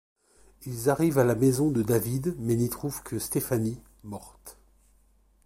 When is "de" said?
1.69-1.83